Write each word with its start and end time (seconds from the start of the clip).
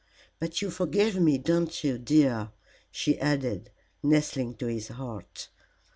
But 0.39 0.63
you 0.63 0.71
forgive 0.71 1.17
me, 1.17 1.37
don't 1.37 1.83
you, 1.83 1.99
dear?" 1.99 2.49
she 2.89 3.19
added, 3.19 3.69
nestling 4.01 4.55
to 4.55 4.65
his 4.65 4.87
heart. 4.87 5.49